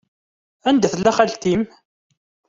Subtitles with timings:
[0.69, 1.61] Anda tella xalti-m?